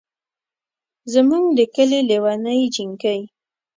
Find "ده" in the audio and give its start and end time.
1.57-1.65